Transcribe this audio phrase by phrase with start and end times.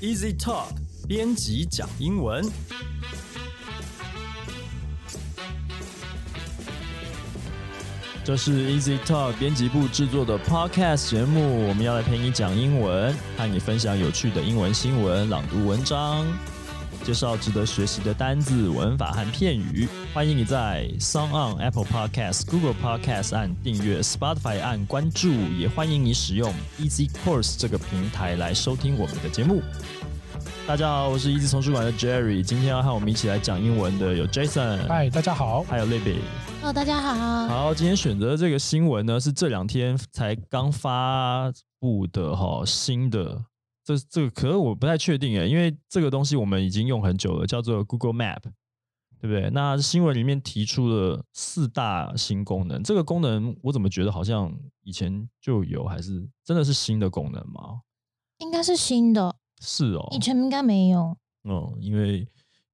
[0.00, 0.68] Easy Talk
[1.06, 2.42] 编辑讲英文。
[8.24, 16.26] 这是 Easy Talk 编辑部制作的 Podcast 节目，我们要来陪你讲英文，和你分享有趣的英文新闻、朗读文章，
[17.04, 19.88] 介绍值得学习的单字、文法和片语。
[20.14, 29.62] 欢迎你在 s o n g On、Apple Podcast、Google Podcast 按订阅，Spotify 按关注，也欢迎你使用 Easy Course 这个平台来收听我们的节目。
[30.66, 36.18] 大家好，我是 Easy 丛书馆的 Jerry，今天要和我们一起来讲英文的有 Jason，嗨，大家好，还有 Libby。
[36.60, 37.48] Hello，大家好。
[37.48, 43.49] 好，今天选择这个新闻呢，是这两天才刚发布的哈，新的。
[43.98, 48.40] 这这个，可是我不太确定诶，因为这个东西我们已经用很久了，叫做 Google Map，
[49.20, 49.50] 对不对？
[49.50, 57.80] 那新闻里面提出了四大新功能，这个功能我怎么觉得好像以前就有，还是真的是新的功能吗？
[58.38, 61.16] 应该是新的，是哦，以前应该没有。
[61.44, 62.26] 嗯，因为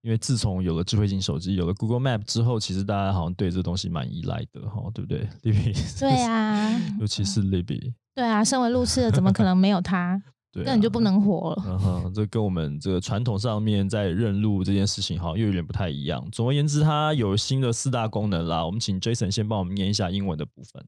[0.03, 6.70] 因为自从有了智慧型手机，有了 Google Map 之后，其实大家好像对这东西蛮依赖的哈，对不对？Libby，对啊，
[7.01, 10.23] 尤其是 Libby，对啊，身为路痴的，怎么可能没有它？
[10.57, 11.62] 对、啊，根本就不能活了。
[11.67, 16.27] 嗯哼，这跟我们这个传统上面在认路这件事情好像又有点不太一样。
[16.31, 18.65] 总而言之，它有新的四大功能啦。
[18.65, 20.87] 我们请 Jason 先帮我们念一下英文的部分。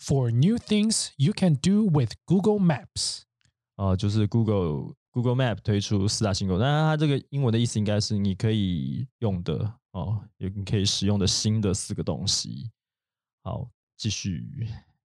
[0.00, 3.22] For new things you can do with Google Maps，
[3.76, 12.70] 啊、就是 Google Google Map 推出四大新功能，但是它这个英文的意思应该是你可以用的哦，也你可以使用的新的四个东西。
[13.42, 14.68] 好，继续。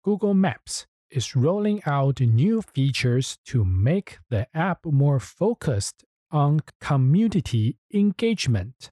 [0.00, 7.77] Google Maps is rolling out new features to make the app more focused on community
[7.94, 8.89] engagement.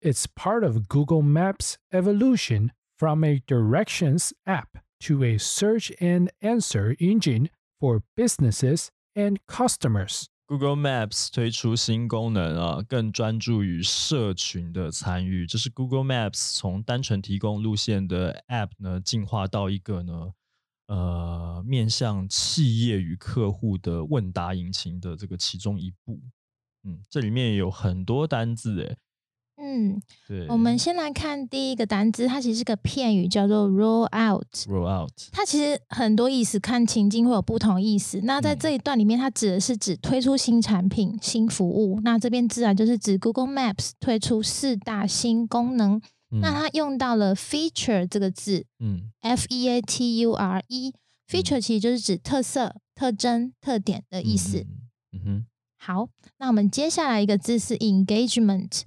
[0.00, 6.94] It's part of Google Maps' evolution from a directions app to a search and answer
[7.00, 10.28] engine for businesses and customers.
[10.48, 15.44] Google Maps 推出新功能啊，更专注于社群的参与。
[15.44, 20.34] 这是 Google Maps 从单纯提供路线的 App 呢，进化到一个呢，
[20.91, 26.19] 呃，面向企业与客户的问答引擎的这个其中一步。
[26.83, 28.97] 嗯，这里面有很多单字诶。
[29.55, 34.45] 嗯，对，我们先来看第一个单字，它其实是个片语，叫做 roll out。
[34.67, 35.13] roll out。
[35.31, 38.19] 它其实很多意思，看情境会有不同意思。
[38.23, 42.01] 那在嗯这一段里面，它指的是指推出新产品、新服务。
[42.03, 46.01] 那这边自然就是指 Google Maps 推出四大新功能。
[46.39, 50.93] 那嗯它用到了 feature 这个字嗯，F E A T U R E。
[51.27, 54.59] feature 其实就是指特色、特征、特点的意思。
[54.59, 54.67] 嗯
[55.13, 55.45] 嗯哼，
[55.77, 56.09] 好，
[56.39, 58.81] 那我们接下来一个字是 engagement。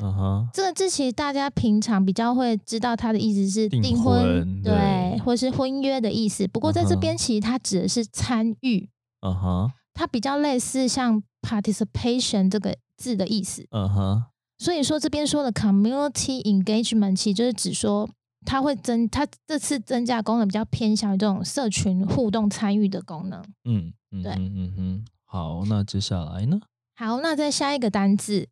[0.52, 6.46] 这个字其实大家平常比较会知道它的意思是订订婚对对，或是婚约的意思。
[6.48, 8.90] 不过在这边其实它指的是参与，
[9.22, 13.66] 嗯哼，它比较类似像 participation 这个字的意思。
[13.70, 14.24] 嗯哼，
[14.64, 18.08] 所以说这边说的 community engagement，其实就是指说
[18.46, 23.42] 它会增，它这次增加功能比较偏向于这种社群互动参与的功能。
[23.64, 25.04] 嗯嗯对嗯嗯哼。
[25.26, 26.58] 好，那接下来呢？
[26.96, 28.48] 好，那再下一个单字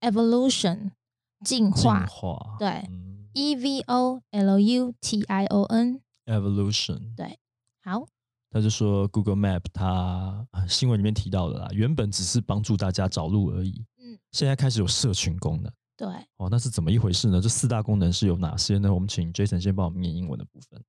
[0.00, 0.92] evolution
[1.44, 2.56] 进进化化。
[2.60, 6.00] 对嗯，e v o l u t i o n。
[6.26, 7.00] evolution，
[7.82, 8.06] 好，
[8.48, 17.41] 他就说 Google Map 它啊新闻里面提到的啦，原本只是帮助大家找路而已，嗯，现在开始有社群功能对，哦，那是怎么一回事呢？
[17.41, 18.93] 这四大功能是有哪些呢？
[18.93, 20.83] 我们请 Jason 先帮我们念英文的部分。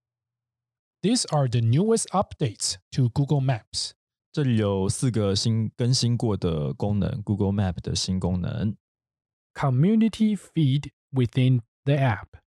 [1.00, 3.92] These are the newest updates to Google Maps.
[4.32, 8.76] 这里有四个新更新过的功能，Google Map 的新功能。
[9.54, 12.38] community feed within the app.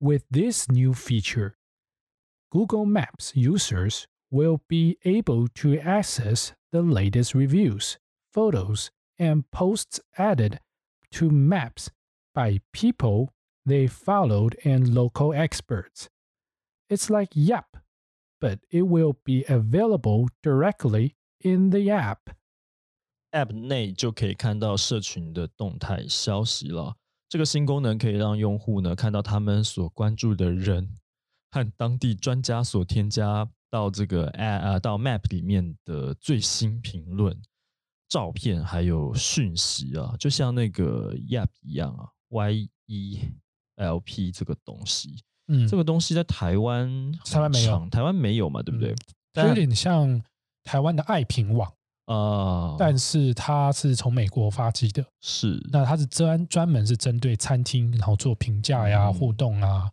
[0.00, 1.54] With this new feature,
[2.50, 7.96] Google Maps users will be able to access the latest reviews,
[8.32, 10.60] photos, and posts added
[11.12, 11.90] to maps
[12.34, 13.32] by people
[13.66, 16.08] they followed and local experts.
[16.88, 17.76] It's like Yap,
[18.40, 22.30] but it will be available directly in the app.
[23.32, 26.96] App 内就可以看到社群的动态消息了。
[27.28, 30.96] 这个新功能可以让用户呢看到他们所关注的人
[31.50, 37.38] 和当地专家所添加到这个 App 呃到 Map 里面的最新评论、
[38.13, 43.19] 照片还有讯息啊，就像那个 Yap 一样啊，Y E
[43.77, 45.67] L P 这个东西，嗯。
[45.67, 48.93] 这个东西在台湾台湾没有，台湾没有嘛，对不对？
[49.47, 50.21] 有点像
[50.63, 51.73] 台湾的爱评网，
[52.05, 55.03] 啊，但是它是从美国发迹的。
[55.19, 55.59] 是。
[55.71, 59.13] 那它是专专门是针对餐厅，然后做评价呀、嗯。
[59.15, 59.89] 互动啊，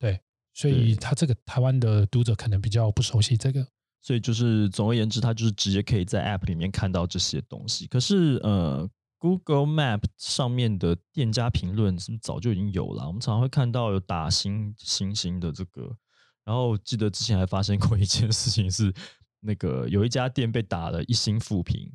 [0.00, 0.18] 对，
[0.54, 0.96] 所以对。
[0.96, 3.64] 它这个台湾的读者可能比较不熟悉这个。
[4.00, 7.86] 所以就是总而言之，它就是直接可以在 App 里面看到这些东西。
[7.86, 8.88] 可是呃
[9.18, 13.06] ，Google Map 上面的店家评论是不是早就已经有了？
[13.06, 15.94] 我们常常会看到有打星星星的这个。
[16.42, 18.92] 然后记得之前还发生过一件事情，是
[19.40, 21.88] 那个有一家店被打了一星负评，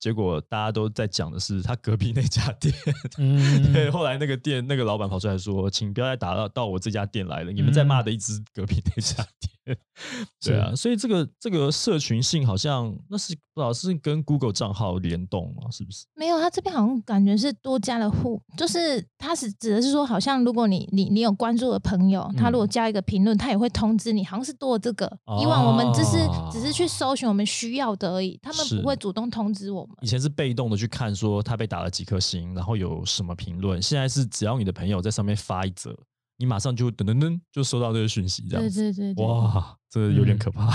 [0.00, 2.74] 结果大家都在讲的是他隔壁那家店。
[3.18, 9.52] 嗯 对，后来那个店那个老板跑出来说：“请不要再打到到我这家店来了，你们在骂的一直隔壁那家店。
[10.40, 15.70] 对啊，所以这个这个社群性好像那是不知道是跟 Google 账号联动吗？
[15.70, 16.06] 是不是？
[16.14, 25.06] 没有，他这边好像感觉是多加了互，就是他是指的是说，好像如果你你你有关注的朋友，他如果加一个评论，他也会通知你，好像是多了这个。
[25.40, 26.16] 以往我们只是
[26.50, 29.96] 只是去搜寻我们需要的而已，他们不会主动通知我们。
[30.00, 35.94] 以前是被动的去看说他被打了几颗星，然后有什么评论，现在是只要你的朋友在上面发一则，
[36.40, 38.92] 你马上就噔噔噔就收到这个讯息，这样对子。
[38.94, 40.38] 对对对，哇，这有点嗯。
[40.38, 40.66] 可怕。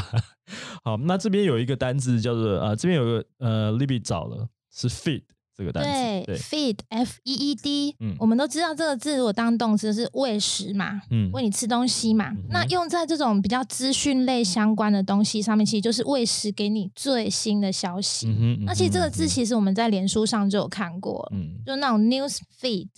[0.85, 5.23] 好，那这边有一个单字叫做呃，这边有个呃，Libby 找了是 feed
[5.57, 8.15] 这个单字，对 feed f e e d，嗯。
[8.19, 11.31] 我们都知道这个字如果当动词是喂食嘛，嗯。
[11.33, 12.29] 喂你吃东西嘛。
[12.29, 18.27] 嗯那用在这种比较资讯类相关的东西上面，其实就是喂食给你最新的消息。
[18.27, 21.57] 嗯哼，那其实这个字其实我们在脸书上就有看过，嗯。
[21.65, 22.89] 就那种 news feed，嗯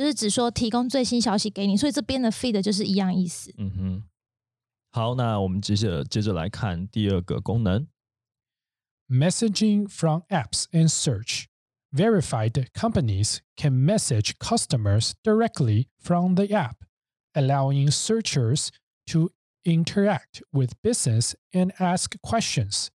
[0.00, 3.52] 就是只说提供最新消息给你，所以这边的 feed 就是一样意思。
[3.58, 4.04] 嗯哼。
[4.90, 7.86] 好，那我们接着接着来看第二个功能。
[9.08, 11.46] Messaging from apps and search.
[11.92, 16.84] Verified companies can message customers directly from the app,
[17.32, 18.70] allowing searchers
[19.06, 19.30] to
[19.64, 22.88] interact with business and ask questions.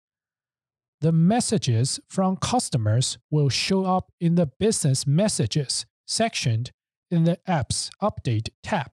[1.00, 6.64] The messages from customers will show up in the business messages section
[7.13, 8.87] in the app's update tab.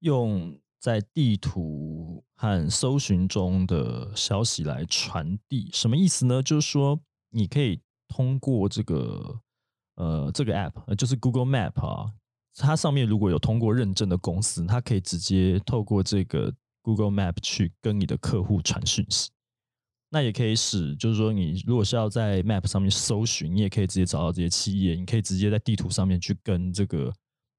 [0.00, 6.42] 用在地图和搜寻中的消息来传递，什么意思呢？
[6.42, 6.98] 就是说，
[7.30, 9.40] 你可以通过这个
[9.94, 12.12] 呃这个 app，就是 Google Map 啊，
[12.56, 19.30] 它上面如果有通过认证的公司，它可以直接透过这个 Google Map 去跟你的客户传讯息。
[20.14, 27.10] 那也可以使，就是说，你如果是要在 Map 上面搜寻，你也可以直接找到这些企业，你可以直接在地图上面去跟这个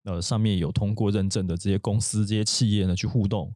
[0.03, 3.51] 呃上面有通过认证的这些公司、这些企业呢去互动。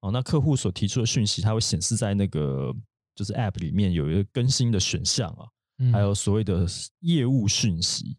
[0.00, 2.70] 哦，那客户所提出的讯息，它会显示在那个
[3.14, 5.48] 就是 App 里面有一个更新的选项啊，
[5.90, 6.66] 还有所谓的
[7.00, 8.18] 业务讯息。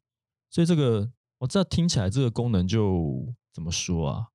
[0.50, 4.26] 所以这个我这听起来这个功能就怎么说啊？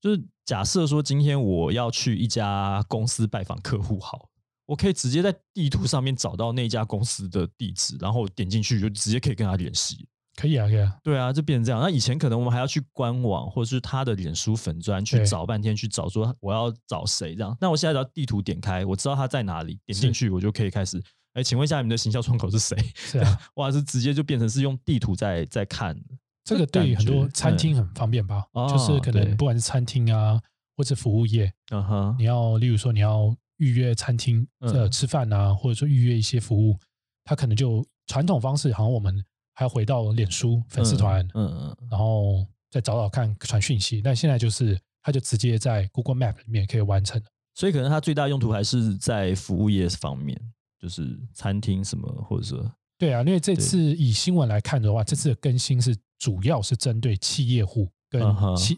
[0.00, 4.30] 就是假设说今天我要去一家公司拜访客户，好，
[4.66, 10.08] 我可以直接在地图上面找到那家公司的地址，然后点进去就直接可以跟他联系。
[10.36, 11.80] 可以啊，可以啊，对啊，就变成这样。
[11.80, 17.56] 那以前可能我们还要去官网或者是他的脸书粉砖去找半天，去找说我要找谁这样。
[17.60, 21.00] 那我现在只要地图点开，我知道他在哪里，点进去我就可以开始。
[21.34, 22.76] 哎，请问一下你们的行销窗口是谁？
[22.96, 25.96] 是啊， 哇，是直接就变成是用地图在在看。
[26.44, 28.44] 这个对于很多餐厅很方便吧？
[28.52, 30.40] 哦就是可能不管是餐厅啊，
[30.76, 36.78] 或者服务业，嗯哼，你要例如说你要预约餐厅呃嗯吃饭啊，或者说预约一些服务，
[37.24, 39.24] 他可能就传统方式，好像我们
[39.54, 44.02] 还要回到脸书粉丝团，嗯然后再找找看传讯息。
[44.02, 47.22] 但现在就是他就直接在 Google Map 里面可以完成。
[47.54, 50.36] 所以可能它最大用途还是在服务业方面，
[50.80, 52.68] 就是餐厅什么，或者说
[52.98, 58.20] 对啊，因为这次以新闻来看的话，这次的更新是主要是针对企业户跟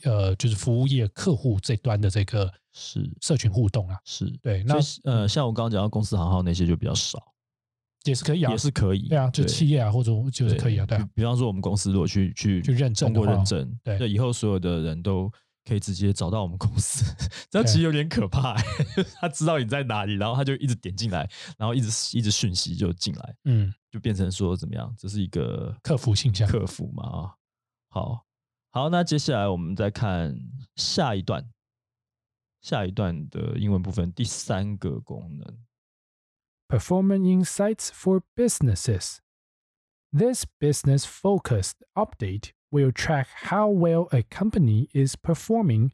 [0.04, 4.30] 呃就是服务业客户这端的这个是社群互动啊，是。
[4.42, 7.33] 对，那那呃，像我刚刚讲到公司行号那些就比较少，
[8.04, 9.09] 也是可以啊，也是可以。
[9.09, 15.33] 对啊，就企业啊或者就是可以啊，对啊比，方说我们公司如果去去去认证通过认证，对那以后所有的人都
[15.64, 17.04] 可以直接找到我们公司，
[17.50, 18.54] 这样其实有点可怕、
[19.21, 21.28] 他知道你在哪里，然后他就一直点进来，
[21.59, 24.95] 然后一直一直讯息就进来，嗯，就变成说怎么样？
[24.99, 27.35] 这是一个客服信箱客服嘛啊。
[27.88, 28.25] 好，
[28.71, 30.37] 好，那接下来我们再看
[30.76, 31.42] 下一段，
[32.65, 35.58] 下一段的英文部分第三个功能。
[36.67, 39.20] Performance Insights for Businesses.
[40.13, 45.91] This business focused update will track how well a company is performing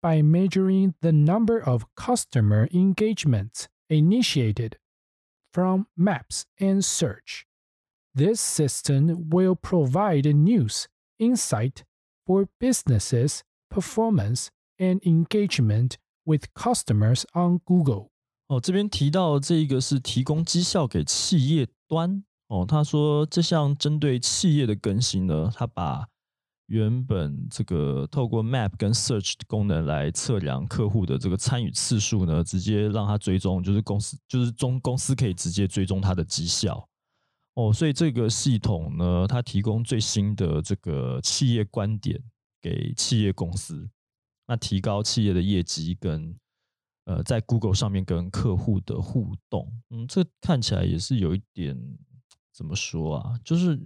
[0.00, 4.76] by measuring the number of customer engagements initiated
[5.52, 7.46] from maps and search.
[8.14, 11.84] This system will provide news, insight
[12.26, 15.93] for businesses' performance and engagement
[16.23, 18.09] with customers on Google.
[18.47, 22.65] 哦，这边提到这一个是提供绩效给企业端哦。
[22.67, 26.07] 他说这项针对企业的更新呢，他把
[26.65, 36.87] 原本这个透过 Map 跟 Search 功能来测量客户的这个参与次数呢，直接让他追踪，就是公司就是中公司可以直接追踪他的绩效。
[37.55, 42.21] 哦，所以这个系统呢，它提供最新的这个企业观点
[42.61, 43.89] 给企业公司，
[44.49, 46.35] 那提高企业的业绩跟
[47.05, 49.71] 呃在 Google 上面跟客户的互动。
[49.91, 51.79] 嗯，这看起来也是有一点
[52.51, 53.79] 怎么说啊，就是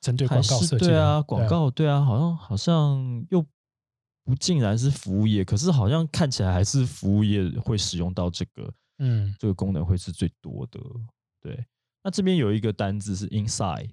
[0.00, 3.44] 针对广告设计，对啊，广告对啊，好像好像又
[4.24, 10.80] 不尽然是服务业，可是好像看起来还是服务业会使用到这个，嗯，这个功能会是最多的，
[11.42, 11.66] 对。
[12.02, 13.90] 那这边有一个单字是 inside，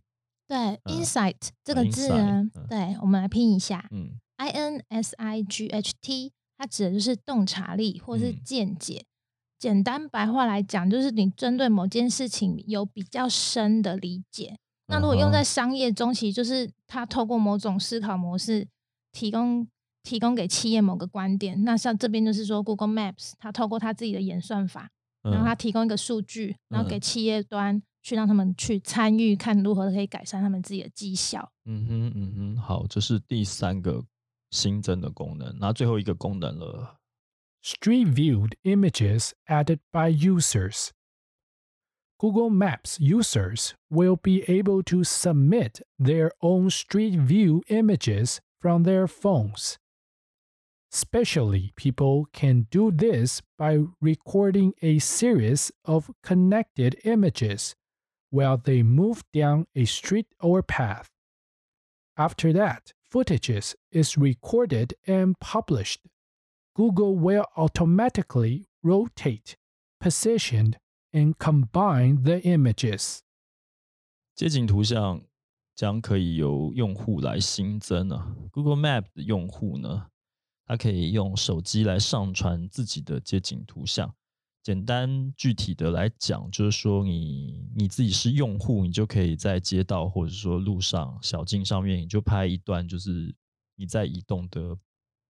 [0.48, 4.20] 对，insight 这个字呢，对，我们来拼一下，嗯
[4.50, 9.06] ，i n s i g h t，它指的就是洞察力或是见解。
[9.60, 14.58] 简单白话来讲，就是你针对某件事情有比较深的理解。
[14.88, 18.68] 那如果用在商业中，其实就是它透过某种思考模式，
[19.12, 19.68] 提供
[20.04, 21.64] 提供给企业某个观点。
[21.64, 24.90] 那像这边就是说，Google Maps 它透过它自己的演算法，
[25.22, 27.82] 然后它提供一个数据，然后给企业端。
[28.06, 31.50] 去让他们去参与，看如何可以改善他们自己的绩效。
[31.64, 34.04] 嗯哼，嗯哼，好，这是第三个
[34.53, 36.99] 新增的功能，那最后一个功能了。
[37.63, 40.91] Street viewed images added by users.
[42.19, 49.07] Google Maps users will be able to submit their own Street View images from their
[49.07, 49.77] phones.
[50.91, 57.77] Especially, people can do this by recording a series of connected images
[58.31, 61.09] while they move down a street or path.
[62.17, 66.01] After that, footages is recorded and published.
[66.75, 69.57] Google will automatically rotate,
[69.99, 70.75] position,
[71.13, 73.21] and combine the images.
[74.35, 75.23] 街景图像
[75.75, 78.37] 将可以由用户来新增啊。
[78.53, 80.09] Google Map 的用户呢，
[80.65, 84.15] 他可以用手机来上传自己的街景图像。
[84.64, 93.36] 简单具体的来讲，就是说你你自己是用户，你就可以在街道或者说路上小径上面，你就拍一段就是
[93.76, 94.78] 你在移动的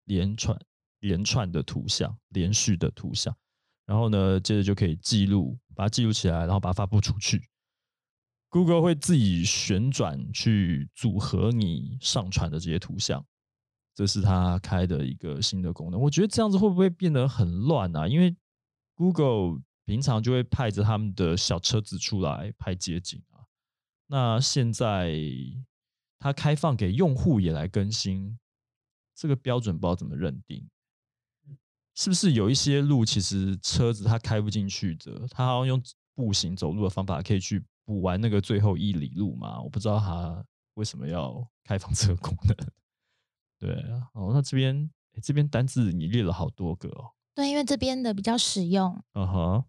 [0.05, 0.55] 连串
[0.99, 3.35] 连串的图像，连续的图像，
[3.87, 7.49] 然后呢，接着就可以记录，把它记录起来，然后把它发布出去。
[8.49, 13.25] Google 会自己旋转去组合你上传的这些图像，
[13.95, 15.99] 这是它开的一个新的功能。
[15.99, 18.07] 我觉得这样子会不会变得很乱啊？
[18.07, 18.35] 因为
[18.95, 23.45] Google 平常就会派着他们的小车子出来拍街景啊，
[24.07, 25.19] 那现在
[26.19, 28.39] 它开放给用户也来更新，
[29.13, 30.69] 这个标准不知道怎么认定，
[31.95, 35.83] 是不是有一些路其实车子它开不进去的，它好像用
[36.15, 39.61] 步行走路的方法可以去补完那个最后一里路嘛？
[39.61, 40.45] 我不知道它
[40.75, 42.55] 为什么要开放这个功能。
[43.59, 44.89] 对啊，哦，那这边
[45.21, 47.11] 这边单字你列了好多个哦。
[47.35, 49.01] 对，因为这边的比较实用。
[49.15, 49.63] 嗯哼。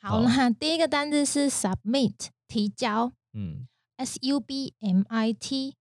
[0.00, 3.12] 好，那 第一个单字是 submit，提交。
[3.32, 3.66] 嗯。
[3.96, 5.76] S U B M I T。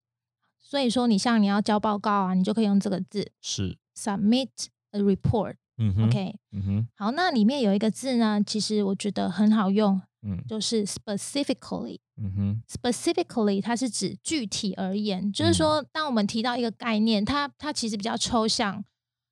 [0.60, 3.32] 所以说，你像你要交报告啊，你就可以用这个字。
[3.42, 3.78] 是。
[3.98, 4.50] Submit
[4.92, 5.56] a report。
[5.78, 6.08] 嗯哼。
[6.08, 6.36] OK。
[6.52, 6.88] 嗯哼。
[6.96, 10.02] 好，那里面有一个字呢，其实我觉得很好用。
[10.22, 10.42] 嗯。
[10.48, 12.00] 就是 specifically。
[12.16, 12.64] 嗯哼。
[12.70, 18.86] Specifically，它是指具体而言，就是说，当我们提到一个概念，它它其实比较抽象。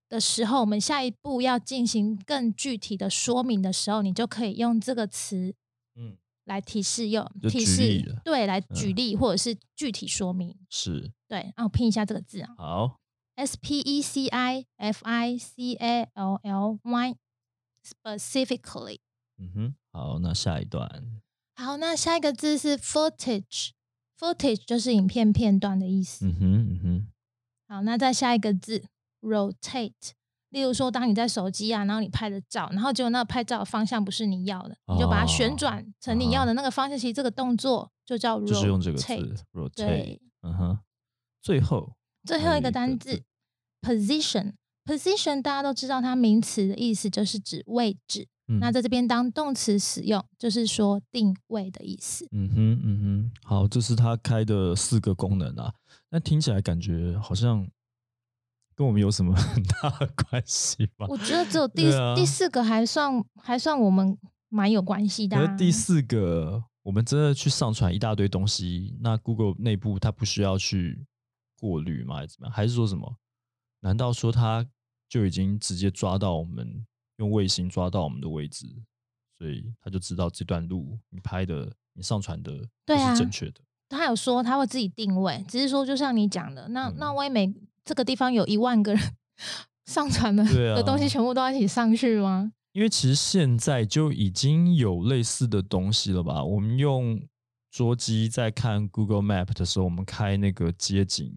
[0.10, 5.54] 的时候，我们下一步要进行更具体的说明的时候，你就可以用这个词，
[5.96, 11.12] 嗯，来提示用提示，对，来举例或者是具体说明，是。
[11.28, 11.54] 对。
[11.56, 13.00] 那我拼一下这个字啊，好
[13.36, 18.98] ，S P E C I F I C A L L Y，specifically，
[19.38, 21.22] 嗯哼，好，那下一段，
[21.56, 27.08] 好，那下一个字是 footage，footage 就是影片片段的意思，嗯哼，嗯哼，
[27.68, 28.86] 好，那再下一个字。
[29.22, 30.12] rotate，
[30.50, 36.98] 例如说，当你在手机啊，然后你拍的照，然后结果那个拍照方向不是你要的，你就把它旋转成你要的那个方向。
[36.98, 39.14] 其实这个动作就叫就是用这个词
[39.54, 40.20] rotate。
[40.42, 40.80] 嗯哼，
[41.42, 43.22] 最后最后一个单字
[43.82, 48.28] position，position 大家都知道，它名词的意思就是指位置。
[48.60, 52.28] 那在这边当动词使用，就是说定位的意思。
[52.32, 55.72] 嗯哼，嗯哼，好，这是它开的四个功能啊。
[56.10, 57.70] 那听起来感觉好像。
[58.80, 61.06] 跟我们有什么 很大的关系吗？
[61.10, 64.18] 我觉得只有第第四个还算还算我们
[64.48, 65.36] 蛮有关系的。
[65.38, 71.06] 而第四个，我们真的去上传一大堆东西，那 Google 内部它不需要去
[71.60, 72.16] 过滤吗？
[72.16, 72.56] 还是怎么样？
[72.56, 73.18] 还是说什么？
[73.82, 74.66] 难道说它
[75.10, 76.86] 就已经直接抓到我们
[77.18, 78.66] 用卫星抓到我们的位置，
[79.38, 82.54] 所以他就知道这段路你拍的、你上传的
[82.86, 83.60] 都是正确的？
[83.90, 87.54] 他有说他会自己定位，只是说就像你讲的，那那万一每
[87.90, 89.02] 这个地方有一万个人
[89.90, 92.52] 上传的的东西，全部都要一起上去吗？
[92.74, 96.44] 因为其实现在就已经有类似的东西了吧？
[96.44, 97.20] 我们用
[97.72, 101.34] 桌机在看 Google Map 的时候，我们开那个街景，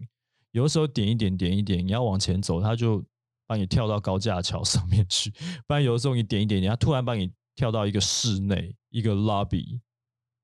[0.51, 3.03] 有的时候点一点点一点，你要往前走，它就
[3.47, 5.31] 把你跳到高架桥上面去；
[5.65, 9.79] 不然有的时候你点一点点，它突然把你跳到一个室内、一个 lobby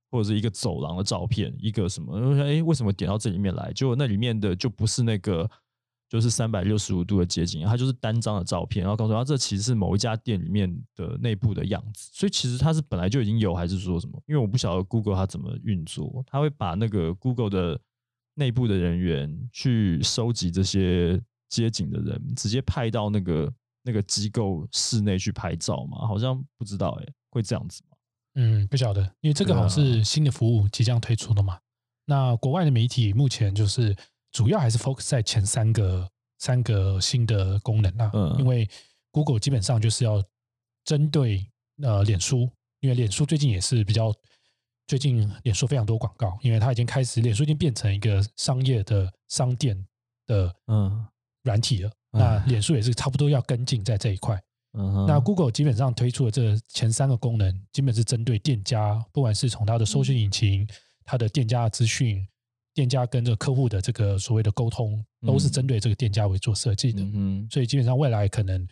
[0.09, 2.17] 或者是一个走廊的照片，一个什么？
[2.43, 3.71] 哎，为什么点到这里面来？
[3.73, 5.47] 就那里面的就不是那个。
[6.09, 12.09] 就是三百六十五度的街景，它就是单张的照片，然后告诉他这其实是某一家店里面的内部的样子。
[12.11, 14.19] 所以其实它是本来就已经有，还是说什么？
[14.25, 17.79] 因为我不晓得 Google 它怎么运作，它会把那个 Google 的
[18.33, 26.07] 内部的人员去收集这些街景的人，直接派到那个那个机构室内去拍照嘛？
[26.07, 27.95] 好像不知道哎，会这样子吗？
[28.33, 31.59] 嗯，不晓得，因为这个好像是新的服务即将推出的嘛。
[32.05, 33.95] 那国外的媒体目前就是。
[34.31, 38.67] 主要还是 focus 在前三个三个新的功能啊，因为
[39.11, 40.23] Google 基本上就是要
[40.85, 41.45] 针对
[41.81, 44.13] 呃脸书，因为脸书最近也是比较
[44.87, 49.85] 最近脸书非常多广告，因为它已经开始脸书已经变成一个商业的商店
[50.27, 51.05] 的嗯。
[51.43, 54.39] 软体了，那脸书也是差不多要跟进在这一块。
[55.07, 60.67] 那 Google 基本上推出的这前三个功能，基本是针对店家，不管是从它的搜索引擎、
[61.05, 62.27] 它的店家资讯。
[62.79, 67.01] 店家跟这个客户的这个所谓的沟通，都是针对这个店家为做设计的。
[67.03, 68.65] 嗯，所以基本上未来可能，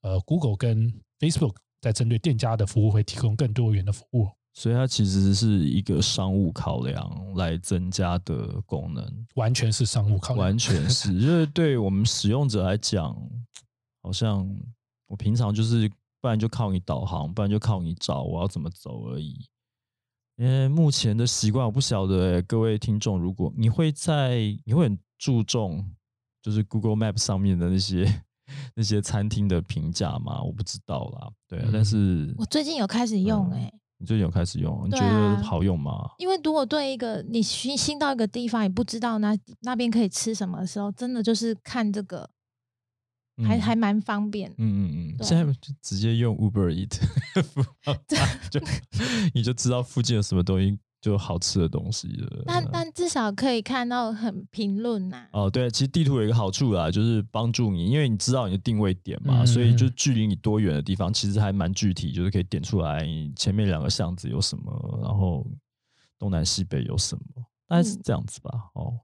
[0.00, 4.30] 呃，Google 跟 Facebook 在针对店家的服务会提供更多元的服务。
[4.54, 13.14] 所以它其实是一个商务考量来增加的功能，完全是商务考量，完全是，因为对我们使用者来讲，
[14.02, 14.48] 好像
[15.06, 15.86] 我平常就是
[16.22, 19.38] 不然就靠你导航，不然就靠你找我要怎么走而已。
[20.40, 25.84] 因为目前的习惯我不晓得，各位听众，如果你会在你会很注重
[26.40, 28.22] 就是 Google Map 上面的那些
[28.74, 30.42] 那些餐厅的评价吗？
[30.42, 36.08] 我不知道啦，对，但是我最近有开始用，哎，你最近有开始用，你觉得好用吗？
[36.16, 42.30] 因为如果对一个你新新到一个地方，也不知道那那边可以吃什么的时候，真的就是看这个。
[43.44, 47.00] 还还蛮方便，嗯嗯嗯，现在就直接用 Uber Eat，
[48.50, 48.60] 就
[49.34, 52.42] 你就知道附近有什么东西就好吃的东西了。
[52.46, 55.26] 但但至少可以看到很评论呐。
[55.32, 65.46] 哦，对，其实地图有一个好处啦，就是帮助你，因为你知道你的定位点嘛，所以就距离你多远的地方，其实还蛮具体，就是可以点出来前面两个巷子有什么，然后
[66.18, 67.22] 东南西北有什么，
[67.66, 68.50] 大概是这样子吧。
[68.74, 68.98] 哦。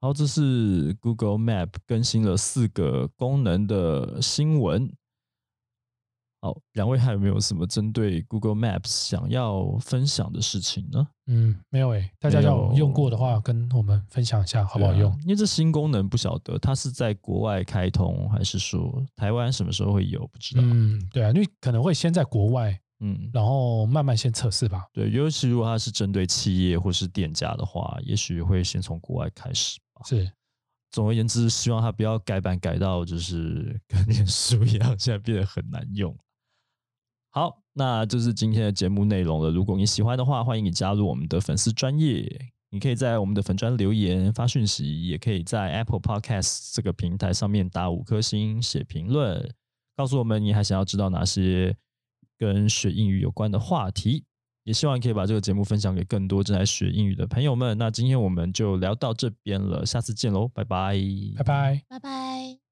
[0.00, 4.88] 好，这是 Google Map 更新了四个功能的新闻。
[6.40, 11.04] 好，两位还有没有什么针对 Google Maps 想要分享的事情呢？
[11.26, 15.12] 嗯，没有诶，大家要用过的话，跟我们分享一下好不好用？
[15.22, 20.24] 因为这新功能不晓得它是在国外开通，还是说台湾什么时候会有？
[20.28, 20.62] 不知道。
[20.64, 22.80] 嗯，对啊，因为可能会先在国外。
[23.00, 24.84] 嗯，然后慢慢先测试吧。
[24.92, 29.86] 对，尤其如果它是针对企业或是店家的话，也许会先从国外开始吧。
[30.04, 30.30] 是，
[30.90, 36.16] 总而言之，希望它不要改版改到就是跟念书一样，现在变得很难用。
[37.30, 39.50] 好，那就是今天的节目内容了。
[39.50, 42.50] 如果你喜欢的话，欢迎你加入我们的粉丝专业。
[42.70, 49.54] 你可以在我们的粉专留言发讯息，也可以在 Apple Podcast 这个平台上面打五颗星写评论，
[49.96, 51.76] 告诉我们你还想要知道哪些。
[52.40, 54.24] 跟学英语有关的话题，
[54.68, 57.76] 也希望可以把这个节目分享给更多正在学英语的朋友们。
[57.78, 60.94] 那今天我们就聊到这边了，下次见喽，拜拜，
[61.38, 62.67] 拜拜，拜拜。